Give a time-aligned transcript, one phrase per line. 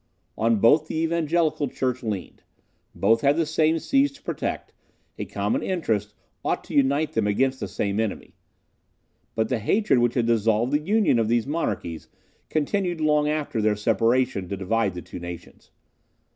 [0.35, 2.41] On both the evangelical church leaned;
[2.95, 4.73] both had the same seas to protect;
[5.19, 8.33] a common interest ought to unite them against the same enemy.
[9.35, 12.07] But the hatred which had dissolved the union of these monarchies
[12.49, 15.69] continued long after their separation to divide the two nations.